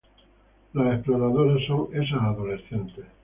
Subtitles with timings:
[0.73, 3.05] Las exploradoras son esas adolescentes